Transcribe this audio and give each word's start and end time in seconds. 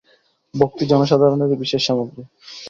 ভক্তি 0.53 0.83
জনসাধারণেরই 0.85 1.57
বিশেষ 1.63 1.81
সামগ্রী। 1.87 2.21